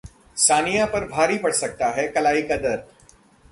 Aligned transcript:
सानिया 0.37 0.85
पर 0.85 1.07
भारी 1.07 1.37
पड़ 1.37 1.51
सकता 1.51 1.89
है 1.89 2.07
कलाई 2.07 2.41
का 2.41 2.55
दर्द 2.57 2.87